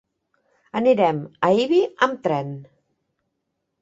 Anirem 0.79 1.19
a 1.49 1.51
Ibi 1.65 1.81
amb 2.07 2.25
tren. 2.29 2.51